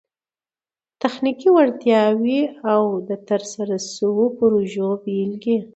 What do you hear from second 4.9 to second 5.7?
بيلګي